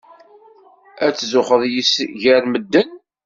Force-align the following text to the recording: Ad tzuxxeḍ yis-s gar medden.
Ad 1.05 1.13
tzuxxeḍ 1.13 1.61
yis-s 1.71 1.95
gar 2.21 2.43
medden. 2.51 2.89